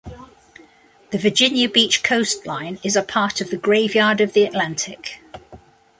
[1.11, 5.21] The Virginia Beach coastline is a part of the Graveyard of the Atlantic.